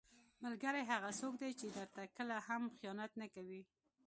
[0.43, 3.61] ملګری هغه څوک دی چې درته کله هم خیانت نه کوي.